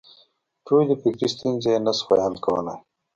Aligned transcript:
ټولې 0.65 0.93
فکري 1.01 1.27
ستونزې 1.35 1.69
یې 1.75 1.79
نه 1.85 1.91
شوای 1.99 2.19
حل 2.25 2.35
کولای. 2.45 2.77